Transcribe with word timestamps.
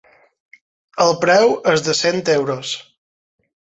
El 1.05 1.13
preu 1.27 1.55
és 1.77 1.87
de 1.91 1.97
cent 2.03 2.21
euros. 2.41 2.77